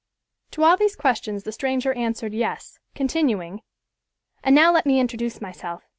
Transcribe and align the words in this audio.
To 0.49 0.63
all 0.63 0.77
these 0.77 0.95
questions 0.95 1.43
the 1.43 1.51
stranger 1.51 1.93
answered 1.93 2.33
"Yes," 2.33 2.79
continuing, 2.95 3.61
"and 4.43 4.55
now 4.55 4.73
let 4.73 4.87
me 4.87 4.99
introduce 4.99 5.39
myself. 5.39 5.83